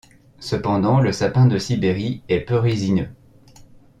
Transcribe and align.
Cependant 0.39 0.99
le 0.99 1.11
sapin 1.11 1.45
de 1.45 1.59
Sibérie 1.59 2.23
est 2.27 2.39
peu 2.41 2.55
résineux. 2.57 3.09